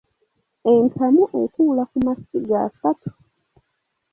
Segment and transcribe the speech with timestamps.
[0.73, 3.09] Entamu etuula ku masiga asatu.